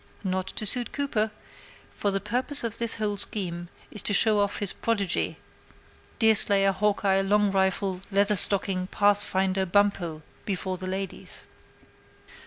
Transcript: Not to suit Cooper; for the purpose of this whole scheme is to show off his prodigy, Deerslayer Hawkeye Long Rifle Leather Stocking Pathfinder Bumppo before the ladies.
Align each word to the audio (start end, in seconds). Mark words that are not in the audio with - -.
Not 0.23 0.47
to 0.57 0.65
suit 0.65 0.93
Cooper; 0.93 1.29
for 1.91 2.09
the 2.09 2.19
purpose 2.19 2.63
of 2.63 2.79
this 2.79 2.95
whole 2.95 3.17
scheme 3.17 3.69
is 3.91 4.01
to 4.01 4.13
show 4.13 4.39
off 4.39 4.57
his 4.57 4.73
prodigy, 4.73 5.37
Deerslayer 6.17 6.71
Hawkeye 6.71 7.21
Long 7.21 7.51
Rifle 7.51 8.01
Leather 8.11 8.35
Stocking 8.35 8.87
Pathfinder 8.87 9.67
Bumppo 9.67 10.23
before 10.43 10.77
the 10.79 10.87
ladies. 10.87 11.43